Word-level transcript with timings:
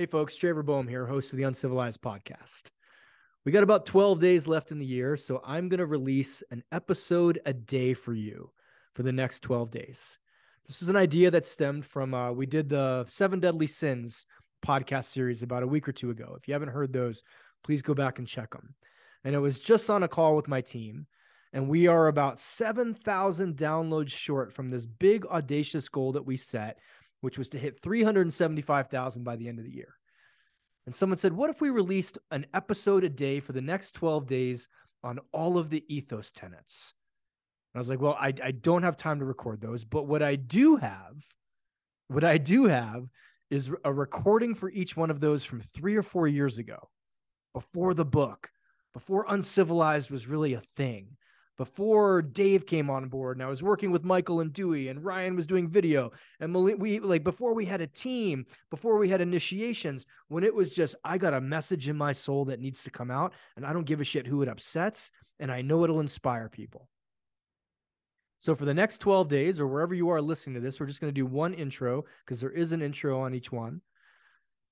Hey, 0.00 0.06
folks, 0.06 0.34
Traver 0.34 0.64
Boehm 0.64 0.88
here, 0.88 1.04
host 1.04 1.30
of 1.30 1.36
the 1.36 1.42
Uncivilized 1.42 2.00
podcast. 2.00 2.70
We 3.44 3.52
got 3.52 3.62
about 3.62 3.84
12 3.84 4.18
days 4.18 4.48
left 4.48 4.72
in 4.72 4.78
the 4.78 4.86
year, 4.86 5.14
so 5.18 5.42
I'm 5.44 5.68
going 5.68 5.76
to 5.76 5.84
release 5.84 6.42
an 6.50 6.64
episode 6.72 7.38
a 7.44 7.52
day 7.52 7.92
for 7.92 8.14
you 8.14 8.50
for 8.94 9.02
the 9.02 9.12
next 9.12 9.40
12 9.40 9.70
days. 9.70 10.16
This 10.66 10.80
is 10.80 10.88
an 10.88 10.96
idea 10.96 11.30
that 11.30 11.44
stemmed 11.44 11.84
from 11.84 12.14
uh, 12.14 12.32
we 12.32 12.46
did 12.46 12.70
the 12.70 13.04
Seven 13.08 13.40
Deadly 13.40 13.66
Sins 13.66 14.24
podcast 14.64 15.04
series 15.04 15.42
about 15.42 15.64
a 15.64 15.66
week 15.66 15.86
or 15.86 15.92
two 15.92 16.08
ago. 16.08 16.34
If 16.34 16.48
you 16.48 16.54
haven't 16.54 16.70
heard 16.70 16.94
those, 16.94 17.22
please 17.62 17.82
go 17.82 17.92
back 17.92 18.18
and 18.18 18.26
check 18.26 18.52
them. 18.52 18.74
And 19.24 19.34
it 19.34 19.40
was 19.40 19.60
just 19.60 19.90
on 19.90 20.02
a 20.02 20.08
call 20.08 20.34
with 20.34 20.48
my 20.48 20.62
team. 20.62 21.08
And 21.52 21.68
we 21.68 21.88
are 21.88 22.06
about 22.06 22.40
7,000 22.40 23.54
downloads 23.54 24.12
short 24.12 24.50
from 24.54 24.70
this 24.70 24.86
big, 24.86 25.26
audacious 25.26 25.90
goal 25.90 26.12
that 26.12 26.24
we 26.24 26.38
set 26.38 26.78
which 27.20 27.38
was 27.38 27.50
to 27.50 27.58
hit 27.58 27.80
375,000 27.82 29.24
by 29.24 29.36
the 29.36 29.48
end 29.48 29.58
of 29.58 29.64
the 29.64 29.74
year. 29.74 29.94
And 30.86 30.94
someone 30.94 31.18
said, 31.18 31.32
What 31.32 31.50
if 31.50 31.60
we 31.60 31.70
released 31.70 32.18
an 32.30 32.46
episode 32.54 33.04
a 33.04 33.08
day 33.08 33.40
for 33.40 33.52
the 33.52 33.60
next 33.60 33.92
12 33.92 34.26
days 34.26 34.68
on 35.04 35.18
all 35.32 35.58
of 35.58 35.70
the 35.70 35.84
ethos 35.94 36.30
tenets? 36.30 36.94
And 37.72 37.78
I 37.78 37.80
was 37.80 37.88
like, 37.88 38.00
Well, 38.00 38.16
I, 38.18 38.32
I 38.42 38.50
don't 38.50 38.82
have 38.82 38.96
time 38.96 39.18
to 39.20 39.24
record 39.24 39.60
those, 39.60 39.84
but 39.84 40.06
what 40.06 40.22
I 40.22 40.36
do 40.36 40.76
have, 40.76 41.22
what 42.08 42.24
I 42.24 42.38
do 42.38 42.66
have 42.66 43.08
is 43.50 43.70
a 43.84 43.92
recording 43.92 44.54
for 44.54 44.70
each 44.70 44.96
one 44.96 45.10
of 45.10 45.20
those 45.20 45.44
from 45.44 45.60
three 45.60 45.96
or 45.96 46.02
four 46.02 46.26
years 46.26 46.58
ago, 46.58 46.88
before 47.52 47.94
the 47.94 48.04
book, 48.04 48.48
before 48.92 49.26
Uncivilized 49.28 50.10
was 50.10 50.28
really 50.28 50.54
a 50.54 50.60
thing 50.60 51.16
before 51.60 52.22
Dave 52.22 52.64
came 52.64 52.88
on 52.88 53.10
board 53.10 53.36
and 53.36 53.44
I 53.44 53.50
was 53.50 53.62
working 53.62 53.90
with 53.90 54.02
Michael 54.02 54.40
and 54.40 54.50
Dewey 54.50 54.88
and 54.88 55.04
Ryan 55.04 55.36
was 55.36 55.46
doing 55.46 55.68
video 55.68 56.10
and 56.40 56.54
we 56.54 57.00
like 57.00 57.22
before 57.22 57.52
we 57.52 57.66
had 57.66 57.82
a 57.82 57.86
team, 57.86 58.46
before 58.70 58.96
we 58.96 59.10
had 59.10 59.20
initiations, 59.20 60.06
when 60.28 60.42
it 60.42 60.54
was 60.54 60.72
just 60.72 60.94
I 61.04 61.18
got 61.18 61.34
a 61.34 61.40
message 61.42 61.86
in 61.86 61.98
my 61.98 62.12
soul 62.12 62.46
that 62.46 62.60
needs 62.60 62.82
to 62.84 62.90
come 62.90 63.10
out 63.10 63.34
and 63.56 63.66
I 63.66 63.74
don't 63.74 63.84
give 63.84 64.00
a 64.00 64.04
shit 64.04 64.26
who 64.26 64.40
it 64.40 64.48
upsets 64.48 65.10
and 65.38 65.52
I 65.52 65.60
know 65.60 65.84
it'll 65.84 66.00
inspire 66.00 66.48
people. 66.48 66.88
So 68.38 68.54
for 68.54 68.64
the 68.64 68.72
next 68.72 69.02
12 69.02 69.28
days 69.28 69.60
or 69.60 69.66
wherever 69.66 69.92
you 69.94 70.08
are 70.08 70.22
listening 70.22 70.54
to 70.54 70.60
this, 70.60 70.80
we're 70.80 70.86
just 70.86 71.02
going 71.02 71.12
to 71.12 71.20
do 71.20 71.26
one 71.26 71.52
intro 71.52 72.06
because 72.24 72.40
there 72.40 72.48
is 72.48 72.72
an 72.72 72.80
intro 72.80 73.20
on 73.20 73.34
each 73.34 73.52
one. 73.52 73.82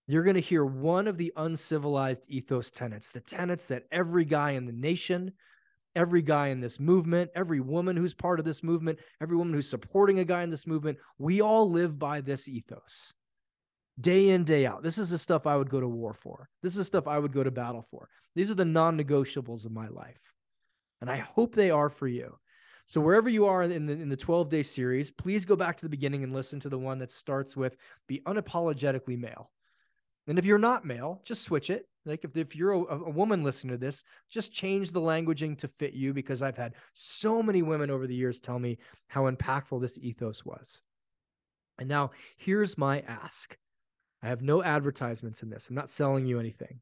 You're 0.07 0.25
going 0.25 0.37
to 0.37 0.41
hear 0.41 0.65
one 0.65 1.07
of 1.07 1.19
the 1.19 1.35
uncivilized 1.37 2.25
ethos 2.29 2.71
tenets, 2.71 3.13
the 3.13 3.21
tenets 3.21 3.69
that 3.69 3.83
every 3.93 4.25
guy 4.25 4.53
in 4.53 4.65
the 4.65 4.73
nation, 4.73 5.33
every 5.99 6.23
guy 6.23 6.49
in 6.49 6.61
this 6.61 6.79
movement, 6.79 7.31
every 7.35 7.61
woman 7.61 7.97
who's 7.97 8.15
part 8.15 8.39
of 8.39 8.47
this 8.47 8.63
movement, 8.63 9.01
every 9.21 9.37
woman 9.37 9.53
who's 9.53 9.69
supporting 9.69 10.21
a 10.21 10.25
guy 10.25 10.45
in 10.45 10.51
this 10.51 10.67
movement, 10.67 10.97
we 11.19 11.43
all 11.43 11.69
live 11.69 11.99
by 11.99 12.21
this 12.21 12.49
ethos 12.49 13.13
day 14.01 14.31
in, 14.31 14.45
day 14.45 14.65
out. 14.65 14.83
This 14.83 14.97
is 14.97 15.11
the 15.11 15.19
stuff 15.19 15.47
I 15.47 15.57
would 15.57 15.71
go 15.71 15.81
to 15.81 15.89
war 15.89 16.15
for. 16.15 16.49
This 16.63 16.73
is 16.73 16.79
the 16.79 16.85
stuff 16.85 17.09
I 17.09 17.19
would 17.19 17.33
go 17.33 17.43
to 17.43 17.51
battle 17.51 17.83
for. 17.83 18.09
These 18.37 18.49
are 18.49 18.55
the 18.55 18.65
non 18.65 18.97
negotiables 18.97 19.67
of 19.67 19.73
my 19.73 19.89
life. 19.89 20.35
And 21.01 21.11
I 21.11 21.17
hope 21.17 21.55
they 21.55 21.71
are 21.71 21.89
for 21.89 22.07
you. 22.07 22.39
So 22.87 23.01
wherever 23.01 23.29
you 23.29 23.47
are 23.47 23.65
in 23.65 23.87
the 23.87 23.93
in 23.93 24.09
the 24.09 24.17
12 24.17 24.49
day 24.49 24.63
series, 24.63 25.11
please 25.11 25.45
go 25.45 25.57
back 25.57 25.77
to 25.79 25.85
the 25.85 25.91
beginning 25.91 26.25
and 26.25 26.33
listen 26.33 26.61
to 26.61 26.69
the 26.69 26.79
one 26.79 26.99
that 27.01 27.13
starts 27.13 27.57
with 27.57 27.77
be 28.07 28.23
unapologetically 28.27 29.19
male. 29.19 29.51
And 30.29 30.39
if 30.39 30.45
you're 30.45 30.59
not 30.59 30.85
male, 30.85 31.23
just 31.25 31.43
switch 31.43 31.71
it. 31.71 31.89
Like 32.05 32.25
if, 32.25 32.37
if 32.37 32.55
you're 32.55 32.73
a, 32.73 32.81
a, 32.81 33.11
woman 33.11 33.43
listening 33.43 33.73
to 33.73 33.79
this, 33.79 34.05
just 34.31 34.53
change 34.53 34.93
the 34.93 35.01
languaging 35.01 35.59
to 35.59 35.69
fit 35.69 35.95
you 35.95 36.13
because 36.13 36.43
I've 36.43 36.57
had 36.57 36.75
so 36.93 37.43
many 37.43 37.63
women 37.63 37.91
over 37.91 38.07
the 38.07 38.15
years 38.15 38.41
tell 38.41 38.59
me 38.59 38.79
how 39.09 39.31
impactful 39.31 39.81
this 39.81 39.99
ethos 39.99 40.45
was. 40.45 40.83
And 41.79 41.89
now 41.89 42.11
here's 42.37 42.79
my 42.79 43.01
ask. 43.01 43.57
I 44.23 44.29
have 44.29 44.43
no 44.43 44.63
advertisements 44.63 45.43
in 45.43 45.51
this. 45.51 45.69
I'm 45.69 45.77
not 45.77 45.91
selling 45.91 46.27
you 46.27 46.39
anything. 46.39 46.81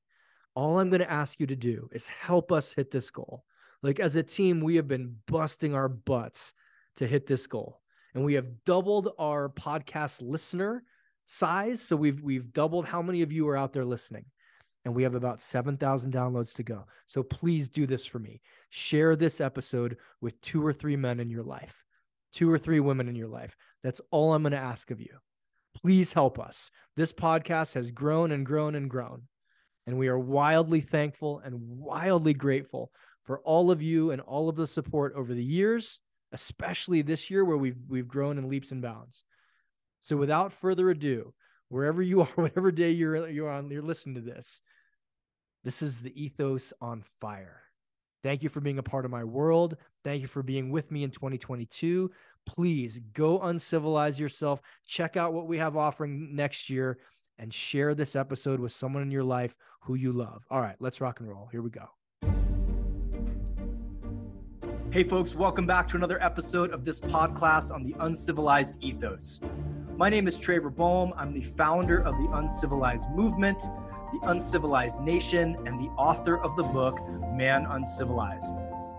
All 0.54 0.78
I'm 0.78 0.90
going 0.90 1.00
to 1.00 1.10
ask 1.10 1.38
you 1.38 1.46
to 1.48 1.56
do 1.56 1.88
is 1.92 2.06
help 2.06 2.50
us 2.50 2.72
hit 2.72 2.90
this 2.90 3.10
goal. 3.10 3.44
Like 3.82 4.00
as 4.00 4.16
a 4.16 4.22
team, 4.22 4.60
we 4.60 4.76
have 4.76 4.88
been 4.88 5.16
busting 5.26 5.74
our 5.74 5.88
butts 5.88 6.52
to 6.96 7.06
hit 7.06 7.26
this 7.26 7.46
goal. 7.46 7.80
And 8.14 8.24
we 8.24 8.34
have 8.34 8.64
doubled 8.64 9.10
our 9.18 9.50
podcast 9.50 10.22
listener 10.22 10.82
size. 11.26 11.82
So 11.82 11.96
we've 11.96 12.22
we've 12.22 12.52
doubled 12.52 12.86
how 12.86 13.02
many 13.02 13.22
of 13.22 13.32
you 13.32 13.46
are 13.48 13.56
out 13.56 13.72
there 13.72 13.84
listening. 13.84 14.24
And 14.84 14.94
we 14.94 15.02
have 15.02 15.16
about 15.16 15.40
7,000 15.40 16.12
downloads 16.12 16.54
to 16.54 16.62
go. 16.62 16.84
So 17.06 17.24
please 17.24 17.68
do 17.68 17.86
this 17.86 18.06
for 18.06 18.20
me. 18.20 18.40
Share 18.70 19.16
this 19.16 19.40
episode 19.40 19.96
with 20.20 20.40
two 20.40 20.64
or 20.64 20.72
three 20.72 20.94
men 20.94 21.18
in 21.18 21.28
your 21.28 21.42
life, 21.42 21.84
two 22.32 22.48
or 22.48 22.56
three 22.56 22.78
women 22.78 23.08
in 23.08 23.16
your 23.16 23.26
life. 23.26 23.56
That's 23.82 24.00
all 24.12 24.32
I'm 24.32 24.44
going 24.44 24.52
to 24.52 24.58
ask 24.58 24.92
of 24.92 25.00
you. 25.00 25.18
Please 25.74 26.12
help 26.12 26.38
us. 26.38 26.70
This 26.94 27.12
podcast 27.12 27.74
has 27.74 27.90
grown 27.90 28.30
and 28.30 28.46
grown 28.46 28.76
and 28.76 28.88
grown. 28.88 29.22
And 29.88 29.98
we 29.98 30.06
are 30.06 30.18
wildly 30.18 30.80
thankful 30.80 31.40
and 31.44 31.56
wildly 31.60 32.34
grateful 32.34 32.92
for 33.22 33.40
all 33.40 33.72
of 33.72 33.82
you 33.82 34.12
and 34.12 34.20
all 34.20 34.48
of 34.48 34.54
the 34.54 34.68
support 34.68 35.14
over 35.16 35.34
the 35.34 35.44
years, 35.44 35.98
especially 36.30 37.02
this 37.02 37.28
year 37.28 37.44
where 37.44 37.56
we've 37.56 37.78
we've 37.88 38.08
grown 38.08 38.38
in 38.38 38.48
leaps 38.48 38.70
and 38.70 38.82
bounds. 38.82 39.24
So 40.06 40.16
without 40.16 40.52
further 40.52 40.88
ado, 40.90 41.34
wherever 41.68 42.00
you 42.00 42.20
are, 42.20 42.26
whatever 42.36 42.70
day 42.70 42.92
you're 42.92 43.28
you're 43.28 43.50
on, 43.50 43.68
you're 43.68 43.82
listening 43.82 44.14
to 44.14 44.20
this. 44.20 44.62
This 45.64 45.82
is 45.82 46.00
the 46.00 46.22
ethos 46.22 46.72
on 46.80 47.02
fire. 47.20 47.62
Thank 48.22 48.44
you 48.44 48.48
for 48.48 48.60
being 48.60 48.78
a 48.78 48.84
part 48.84 49.04
of 49.04 49.10
my 49.10 49.24
world. 49.24 49.76
Thank 50.04 50.22
you 50.22 50.28
for 50.28 50.44
being 50.44 50.70
with 50.70 50.92
me 50.92 51.02
in 51.02 51.10
2022. 51.10 52.12
Please 52.46 53.00
go 53.14 53.40
uncivilize 53.40 54.16
yourself. 54.16 54.60
Check 54.86 55.16
out 55.16 55.32
what 55.32 55.48
we 55.48 55.58
have 55.58 55.76
offering 55.76 56.36
next 56.36 56.70
year 56.70 56.98
and 57.40 57.52
share 57.52 57.92
this 57.92 58.14
episode 58.14 58.60
with 58.60 58.70
someone 58.70 59.02
in 59.02 59.10
your 59.10 59.24
life 59.24 59.56
who 59.80 59.96
you 59.96 60.12
love. 60.12 60.46
All 60.52 60.60
right, 60.60 60.76
let's 60.78 61.00
rock 61.00 61.18
and 61.18 61.28
roll. 61.28 61.48
Here 61.50 61.62
we 61.62 61.70
go. 61.70 61.88
Hey, 64.92 65.02
folks, 65.02 65.34
welcome 65.34 65.66
back 65.66 65.88
to 65.88 65.96
another 65.96 66.22
episode 66.22 66.70
of 66.70 66.84
this 66.84 67.00
podcast 67.00 67.74
on 67.74 67.82
the 67.82 67.96
uncivilized 67.98 68.82
ethos. 68.84 69.40
My 69.96 70.10
name 70.10 70.28
is 70.28 70.38
Traver 70.38 70.68
Boehm. 70.68 71.14
I'm 71.16 71.32
the 71.32 71.40
founder 71.40 72.02
of 72.02 72.18
the 72.18 72.28
Uncivilized 72.34 73.08
Movement, 73.12 73.62
the 74.12 74.28
Uncivilized 74.28 75.00
Nation, 75.00 75.56
and 75.64 75.80
the 75.80 75.88
author 75.96 76.38
of 76.38 76.54
the 76.54 76.64
book, 76.64 77.00
Man 77.32 77.64
Uncivilized. 77.64 78.58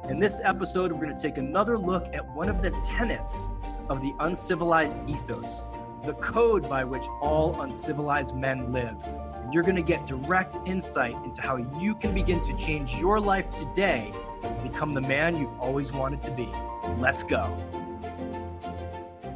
In 0.10 0.18
this 0.18 0.42
episode, 0.44 0.92
we're 0.92 1.04
going 1.04 1.16
to 1.16 1.22
take 1.22 1.38
another 1.38 1.78
look 1.78 2.08
at 2.16 2.28
one 2.34 2.50
of 2.50 2.64
the 2.64 2.72
tenets 2.84 3.52
of 3.90 4.02
the 4.02 4.12
uncivilized 4.22 5.08
ethos, 5.08 5.64
the 6.04 6.14
code 6.14 6.68
by 6.68 6.84
which 6.84 7.06
all 7.22 7.62
uncivilized 7.62 8.36
men 8.36 8.74
live. 8.74 9.00
And 9.04 9.54
you're 9.54 9.62
going 9.62 9.76
to 9.76 9.84
get 9.84 10.08
direct 10.08 10.58
insight 10.66 11.16
into 11.24 11.44
how 11.44 11.58
you 11.80 11.94
can 11.94 12.12
begin 12.16 12.42
to 12.42 12.56
change 12.56 12.96
your 12.96 13.20
life 13.20 13.54
today 13.54 14.12
and 14.42 14.64
become 14.64 14.96
the 14.96 15.02
man 15.02 15.38
you've 15.38 15.60
always 15.60 15.94
wanted 15.94 16.22
to 16.22 16.32
be. 16.32 16.50
Let's 16.98 17.22
go 17.22 17.56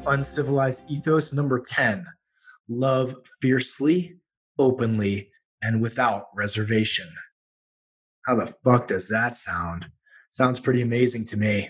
uncivilized 0.08 0.84
ethos 0.90 1.34
number 1.34 1.60
10 1.60 2.06
love 2.70 3.16
fiercely, 3.42 4.18
openly, 4.58 5.30
and 5.62 5.82
without 5.82 6.28
reservation. 6.34 7.08
How 8.26 8.36
the 8.36 8.54
fuck 8.64 8.88
does 8.88 9.10
that 9.10 9.36
sound? 9.36 9.86
Sounds 10.30 10.60
pretty 10.60 10.82
amazing 10.82 11.26
to 11.26 11.38
me. 11.38 11.70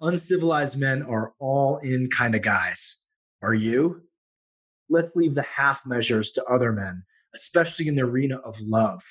Uncivilized 0.00 0.78
men 0.78 1.02
are 1.02 1.32
all 1.38 1.78
in 1.78 2.08
kind 2.10 2.34
of 2.34 2.42
guys. 2.42 3.04
Are 3.42 3.54
you? 3.54 4.02
Let's 4.90 5.16
leave 5.16 5.34
the 5.34 5.42
half 5.42 5.86
measures 5.86 6.32
to 6.32 6.44
other 6.44 6.72
men, 6.72 7.04
especially 7.34 7.88
in 7.88 7.96
the 7.96 8.02
arena 8.02 8.38
of 8.38 8.60
love. 8.60 9.02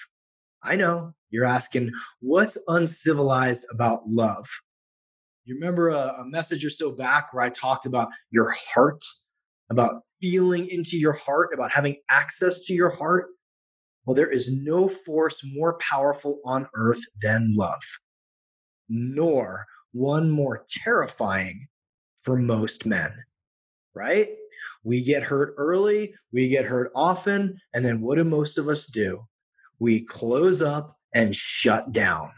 I 0.64 0.76
know 0.76 1.14
you're 1.30 1.46
asking, 1.46 1.92
what's 2.20 2.58
uncivilized 2.68 3.66
about 3.72 4.08
love? 4.08 4.48
You 5.48 5.56
remember 5.56 5.90
a, 5.90 6.16
a 6.20 6.26
message 6.26 6.66
or 6.66 6.70
so 6.70 6.92
back 6.92 7.34
where 7.34 7.42
I 7.42 7.50
talked 7.50 7.86
about 7.86 8.10
your 8.32 8.52
heart, 8.52 9.02
about 9.70 10.02
feeling 10.20 10.68
into 10.68 10.98
your 10.98 11.14
heart, 11.14 11.54
about 11.54 11.72
having 11.72 11.96
access 12.10 12.66
to 12.66 12.74
your 12.74 12.90
heart? 12.90 13.30
Well, 14.06 14.14
there 14.14 14.30
is 14.30 14.52
no 14.52 14.90
force 14.90 15.42
more 15.46 15.78
powerful 15.80 16.42
on 16.44 16.68
earth 16.76 17.00
than 17.22 17.56
love, 17.56 17.82
nor 18.90 19.66
one 19.94 20.30
more 20.30 20.66
terrifying 20.68 21.66
for 22.20 22.36
most 22.36 22.86
men, 22.86 23.14
right? 23.94 24.28
We 24.84 25.02
get 25.02 25.24
hurt 25.24 25.56
early, 25.58 26.14
we 26.34 26.50
get 26.50 26.66
hurt 26.66 26.92
often, 26.94 27.58
and 27.74 27.86
then 27.86 28.02
what 28.02 28.16
do 28.16 28.26
most 28.26 28.58
of 28.58 28.68
us 28.68 28.86
do? 28.86 29.26
We 29.80 30.02
close 30.02 30.62
up 30.62 30.98
and 31.14 31.34
shut 31.34 31.94
down. 31.94 32.32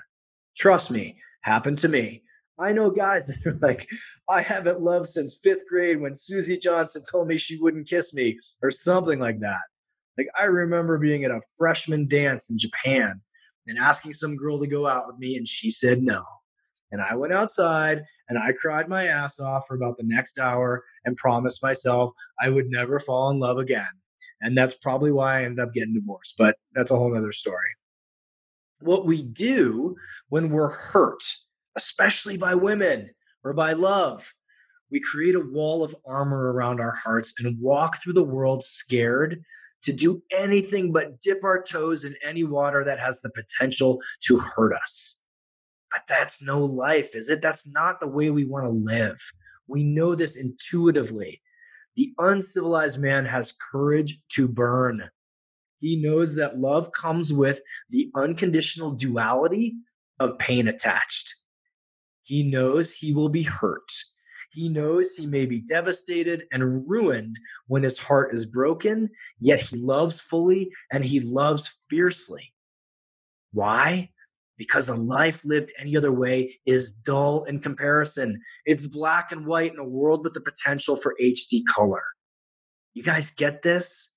Trust 0.56 0.92
me, 0.92 1.18
happened 1.42 1.80
to 1.80 1.88
me. 1.88 2.22
I 2.60 2.72
know 2.74 2.92
guys 2.92 3.28
that 3.44 3.50
are 3.50 3.60
like, 3.62 3.90
I 4.28 4.42
haven't 4.42 4.82
loved 4.82 5.08
since 5.08 5.40
fifth 5.42 5.68
grade 5.68 6.00
when 6.00 6.14
Susie 6.14 6.58
Johnson 6.58 7.04
told 7.10 7.28
me 7.28 7.38
she 7.38 7.58
wouldn't 7.58 7.88
kiss 7.88 8.14
me 8.14 8.38
or 8.62 8.72
something 8.72 9.20
like 9.20 9.40
that. 9.40 9.62
Like, 10.18 10.28
I 10.38 10.46
remember 10.46 10.98
being 10.98 11.24
at 11.24 11.32
a 11.32 11.42
freshman 11.58 12.08
dance 12.08 12.50
in 12.50 12.58
Japan 12.58 13.22
and 13.68 13.78
asking 13.78 14.14
some 14.14 14.36
girl 14.36 14.60
to 14.60 14.68
go 14.68 14.86
out 14.86 15.08
with 15.08 15.18
me, 15.18 15.38
and 15.38 15.48
she 15.48 15.72
said 15.72 16.04
no. 16.04 16.24
And 16.92 17.02
I 17.02 17.16
went 17.16 17.34
outside 17.34 18.04
and 18.28 18.38
I 18.38 18.52
cried 18.52 18.90
my 18.90 19.06
ass 19.06 19.40
off 19.40 19.68
for 19.68 19.76
about 19.76 19.98
the 19.98 20.04
next 20.04 20.40
hour 20.40 20.84
and 21.06 21.16
promised 21.16 21.62
myself 21.62 22.12
I 22.42 22.50
would 22.50 22.70
never 22.70 23.00
fall 23.00 23.30
in 23.30 23.40
love 23.40 23.60
again. 23.60 23.88
And 24.42 24.58
that's 24.58 24.76
probably 24.76 25.12
why 25.12 25.40
I 25.40 25.44
ended 25.44 25.60
up 25.60 25.74
getting 25.74 25.94
divorced, 25.94 26.36
but 26.38 26.56
that's 26.74 26.92
a 26.92 26.96
whole 26.96 27.16
other 27.16 27.32
story. 27.32 27.70
What 28.82 29.06
we 29.06 29.22
do 29.24 29.96
when 30.30 30.50
we're 30.50 30.72
hurt, 30.72 31.22
especially 31.80 32.36
by 32.36 32.54
women 32.54 33.10
or 33.46 33.54
by 33.54 33.72
love, 33.72 34.34
we 34.92 35.00
create 35.00 35.36
a 35.36 35.40
wall 35.40 35.82
of 35.82 35.96
armor 36.06 36.52
around 36.52 36.82
our 36.82 36.92
hearts 36.92 37.34
and 37.40 37.58
walk 37.58 38.02
through 38.02 38.14
the 38.14 38.24
world 38.36 38.62
scared 38.62 39.42
to 39.84 39.94
do 39.94 40.22
anything 40.38 40.92
but 40.92 41.22
dip 41.22 41.42
our 41.42 41.64
toes 41.64 42.04
in 42.04 42.14
any 42.22 42.44
water 42.44 42.84
that 42.84 43.00
has 43.00 43.22
the 43.22 43.32
potential 43.32 44.02
to 44.26 44.38
hurt 44.38 44.74
us. 44.74 45.24
But 45.90 46.02
that's 46.10 46.44
no 46.44 46.66
life, 46.66 47.16
is 47.16 47.30
it? 47.30 47.42
That's 47.42 47.72
not 47.72 48.02
the 48.02 48.08
way 48.08 48.30
we 48.30 48.44
want 48.44 48.66
to 48.66 48.72
live. 48.72 49.18
We 49.68 49.86
know 49.86 50.16
this 50.16 50.36
intuitively. 50.36 51.42
The 51.96 52.14
uncivilized 52.18 53.00
man 53.00 53.26
has 53.26 53.54
courage 53.72 54.20
to 54.34 54.50
burn. 54.50 55.10
He 55.80 55.96
knows 55.96 56.36
that 56.36 56.60
love 56.60 56.92
comes 56.92 57.32
with 57.32 57.62
the 57.90 58.12
unconditional 58.16 58.92
duality 58.92 59.78
of 60.20 60.38
pain 60.38 60.68
attached. 60.68 61.39
He 62.30 62.44
knows 62.44 62.94
he 62.94 63.12
will 63.12 63.28
be 63.28 63.42
hurt. 63.42 63.92
He 64.52 64.70
knows 64.70 65.16
he 65.16 65.26
may 65.26 65.48
be 65.48 65.62
devastated 65.62 66.44
and 66.52 66.88
ruined 66.88 67.40
when 67.66 67.82
his 67.82 67.98
heart 67.98 68.36
is 68.36 68.46
broken, 68.46 69.10
yet 69.40 69.60
he 69.60 69.78
loves 69.78 70.22
fully 70.22 70.72
and 70.92 71.04
he 71.04 71.22
loves 71.22 71.72
fiercely. 71.90 72.54
Why? 73.52 74.12
Because 74.60 74.90
a 74.90 74.96
life 74.96 75.44
lived 75.44 75.74
any 75.80 75.98
other 75.98 76.12
way 76.12 76.60
is 76.68 76.92
dull 76.92 77.46
in 77.46 77.62
comparison. 77.62 78.40
It's 78.64 78.86
black 78.86 79.32
and 79.32 79.48
white 79.48 79.74
in 79.74 79.80
a 79.80 79.84
world 79.84 80.24
with 80.24 80.34
the 80.34 80.42
potential 80.42 80.96
for 80.96 81.16
HD 81.20 81.66
color. 81.68 82.04
You 82.94 83.02
guys 83.02 83.32
get 83.32 83.64
this? 83.64 84.16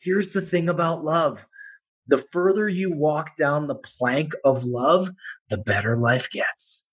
Here's 0.00 0.32
the 0.32 0.42
thing 0.42 0.68
about 0.68 1.04
love 1.04 1.46
the 2.08 2.18
further 2.18 2.68
you 2.68 2.90
walk 2.92 3.36
down 3.36 3.68
the 3.68 3.76
plank 3.76 4.32
of 4.44 4.64
love, 4.64 5.10
the 5.48 5.58
better 5.58 5.96
life 5.96 6.28
gets. 6.28 6.89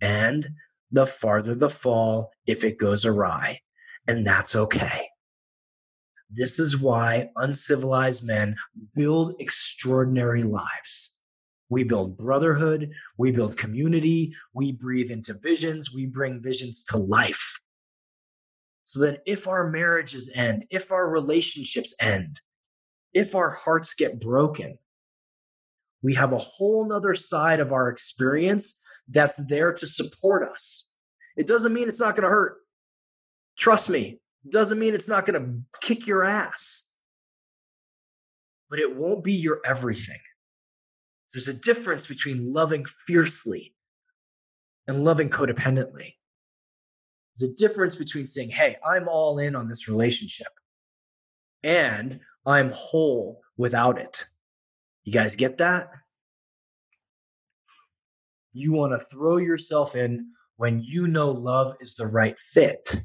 And 0.00 0.48
the 0.90 1.06
farther 1.06 1.54
the 1.54 1.68
fall 1.68 2.30
if 2.46 2.64
it 2.64 2.78
goes 2.78 3.04
awry. 3.04 3.60
And 4.08 4.26
that's 4.26 4.56
okay. 4.56 5.08
This 6.30 6.58
is 6.58 6.76
why 6.76 7.30
uncivilized 7.36 8.26
men 8.26 8.56
build 8.94 9.34
extraordinary 9.40 10.44
lives. 10.44 11.16
We 11.68 11.84
build 11.84 12.16
brotherhood, 12.16 12.90
we 13.16 13.30
build 13.30 13.56
community, 13.56 14.34
we 14.52 14.72
breathe 14.72 15.10
into 15.10 15.34
visions, 15.34 15.92
we 15.92 16.06
bring 16.06 16.42
visions 16.42 16.82
to 16.84 16.98
life. 16.98 17.60
So 18.84 19.00
that 19.00 19.20
if 19.26 19.46
our 19.46 19.70
marriages 19.70 20.32
end, 20.34 20.64
if 20.70 20.90
our 20.90 21.08
relationships 21.08 21.94
end, 22.00 22.40
if 23.12 23.34
our 23.34 23.50
hearts 23.50 23.94
get 23.94 24.20
broken, 24.20 24.78
we 26.02 26.14
have 26.14 26.32
a 26.32 26.38
whole 26.38 26.86
nother 26.88 27.14
side 27.14 27.60
of 27.60 27.72
our 27.72 27.88
experience 27.88 28.78
that's 29.08 29.44
there 29.46 29.72
to 29.72 29.86
support 29.86 30.48
us. 30.48 30.90
It 31.36 31.46
doesn't 31.46 31.72
mean 31.72 31.88
it's 31.88 32.00
not 32.00 32.16
going 32.16 32.24
to 32.24 32.30
hurt. 32.30 32.56
Trust 33.58 33.90
me, 33.90 34.20
it 34.44 34.52
doesn't 34.52 34.78
mean 34.78 34.94
it's 34.94 35.08
not 35.08 35.26
going 35.26 35.40
to 35.40 35.80
kick 35.80 36.06
your 36.06 36.24
ass, 36.24 36.88
but 38.70 38.78
it 38.78 38.96
won't 38.96 39.24
be 39.24 39.34
your 39.34 39.60
everything. 39.64 40.20
There's 41.32 41.48
a 41.48 41.54
difference 41.54 42.06
between 42.06 42.52
loving 42.52 42.84
fiercely 43.06 43.74
and 44.86 45.04
loving 45.04 45.28
codependently. 45.28 46.14
There's 47.36 47.52
a 47.52 47.54
difference 47.54 47.94
between 47.94 48.26
saying, 48.26 48.50
Hey, 48.50 48.76
I'm 48.84 49.08
all 49.08 49.38
in 49.38 49.54
on 49.54 49.68
this 49.68 49.88
relationship 49.88 50.48
and 51.62 52.20
I'm 52.46 52.70
whole 52.70 53.40
without 53.56 53.98
it. 53.98 54.24
You 55.04 55.12
guys 55.12 55.36
get 55.36 55.58
that? 55.58 55.90
You 58.52 58.72
want 58.72 58.92
to 58.92 58.98
throw 58.98 59.38
yourself 59.38 59.96
in 59.96 60.30
when 60.56 60.82
you 60.82 61.06
know 61.06 61.30
love 61.30 61.76
is 61.80 61.94
the 61.94 62.06
right 62.06 62.38
fit. 62.38 62.96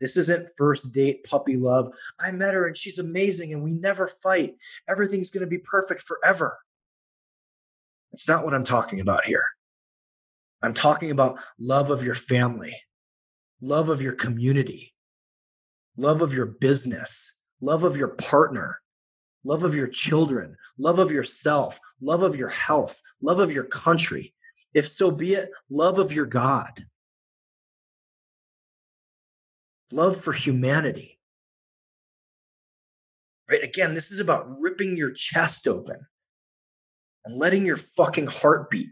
This 0.00 0.16
isn't 0.16 0.48
first 0.56 0.92
date 0.92 1.22
puppy 1.22 1.56
love. 1.56 1.92
I 2.18 2.32
met 2.32 2.54
her 2.54 2.66
and 2.66 2.76
she's 2.76 2.98
amazing 2.98 3.52
and 3.52 3.62
we 3.62 3.74
never 3.74 4.08
fight. 4.08 4.56
Everything's 4.88 5.30
going 5.30 5.44
to 5.44 5.50
be 5.50 5.58
perfect 5.58 6.02
forever. 6.02 6.58
That's 8.10 8.28
not 8.28 8.44
what 8.44 8.52
I'm 8.52 8.64
talking 8.64 8.98
about 8.98 9.24
here. 9.24 9.44
I'm 10.60 10.74
talking 10.74 11.12
about 11.12 11.40
love 11.58 11.90
of 11.90 12.02
your 12.02 12.14
family, 12.14 12.74
love 13.60 13.88
of 13.88 14.02
your 14.02 14.12
community, 14.12 14.92
love 15.96 16.20
of 16.20 16.34
your 16.34 16.46
business, 16.46 17.44
love 17.60 17.84
of 17.84 17.96
your 17.96 18.08
partner, 18.08 18.81
love 19.44 19.64
of 19.64 19.74
your 19.74 19.88
children, 19.88 20.56
love 20.78 20.98
of 20.98 21.10
yourself, 21.10 21.78
love 22.00 22.22
of 22.22 22.36
your 22.36 22.48
health, 22.48 23.00
love 23.20 23.38
of 23.38 23.52
your 23.52 23.64
country. 23.64 24.34
If 24.74 24.88
so 24.88 25.10
be 25.10 25.34
it, 25.34 25.50
love 25.70 25.98
of 25.98 26.12
your 26.12 26.26
God, 26.26 26.86
love 29.90 30.16
for 30.16 30.32
humanity. 30.32 31.18
Right? 33.50 33.62
Again, 33.62 33.94
this 33.94 34.10
is 34.10 34.20
about 34.20 34.60
ripping 34.60 34.96
your 34.96 35.10
chest 35.10 35.68
open 35.68 36.06
and 37.24 37.36
letting 37.36 37.66
your 37.66 37.76
fucking 37.76 38.28
heart 38.28 38.70
beat 38.70 38.90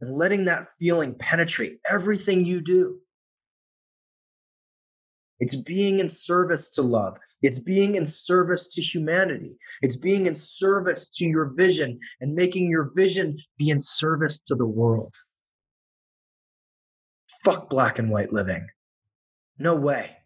and 0.00 0.16
letting 0.16 0.46
that 0.46 0.66
feeling 0.78 1.14
penetrate 1.14 1.78
everything 1.88 2.44
you 2.44 2.60
do. 2.60 2.98
It's 5.38 5.54
being 5.54 6.00
in 6.00 6.08
service 6.08 6.72
to 6.72 6.82
love. 6.82 7.16
It's 7.42 7.58
being 7.58 7.94
in 7.94 8.06
service 8.06 8.68
to 8.74 8.82
humanity. 8.82 9.56
It's 9.82 9.96
being 9.96 10.26
in 10.26 10.34
service 10.34 11.08
to 11.16 11.24
your 11.24 11.46
vision 11.46 11.98
and 12.20 12.34
making 12.34 12.70
your 12.70 12.90
vision 12.94 13.38
be 13.58 13.70
in 13.70 13.80
service 13.80 14.40
to 14.48 14.54
the 14.54 14.66
world. 14.66 15.14
Fuck 17.44 17.70
black 17.70 17.98
and 17.98 18.10
white 18.10 18.32
living. 18.32 18.66
No 19.58 19.74
way. 19.74 20.16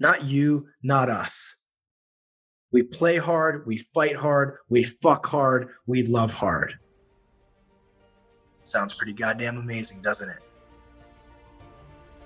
Not 0.00 0.24
you, 0.24 0.66
not 0.82 1.08
us. 1.08 1.64
We 2.72 2.82
play 2.82 3.18
hard, 3.18 3.64
we 3.66 3.76
fight 3.76 4.16
hard, 4.16 4.56
we 4.68 4.82
fuck 4.82 5.24
hard, 5.26 5.68
we 5.86 6.04
love 6.08 6.32
hard. 6.32 6.74
Sounds 8.62 8.94
pretty 8.94 9.12
goddamn 9.12 9.58
amazing, 9.58 10.02
doesn't 10.02 10.28
it? 10.28 10.38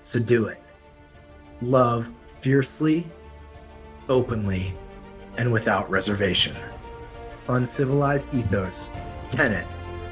So 0.00 0.18
do 0.18 0.46
it. 0.46 0.62
Love 1.60 2.08
fiercely 2.26 3.06
openly, 4.08 4.75
and 5.37 5.52
without 5.52 5.90
reservation. 5.90 6.56
Uncivilized 7.49 8.32
Ethos, 8.35 8.90
Tenet 9.28 9.66